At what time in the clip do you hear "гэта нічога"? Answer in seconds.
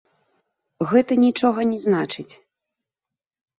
0.91-1.67